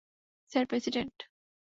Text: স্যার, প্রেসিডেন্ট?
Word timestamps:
স্যার, 0.51 0.65
প্রেসিডেন্ট? 0.65 1.15